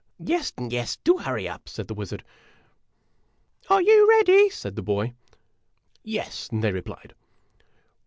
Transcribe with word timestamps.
"Yes, 0.19 0.51
yes; 0.57 0.97
do 1.03 1.19
hurry 1.19 1.47
up!" 1.47 1.69
said 1.69 1.87
the 1.87 1.93
wizard. 1.93 2.23
"Are 3.69 3.83
you 3.83 4.09
ready?" 4.09 4.49
said 4.49 4.75
the 4.75 4.81
boy." 4.81 5.13
Yes!" 6.17 6.49
they 6.51 6.71
replied. 6.71 7.13